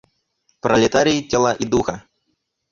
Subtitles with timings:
[0.61, 2.03] Пролетарии тела и духа.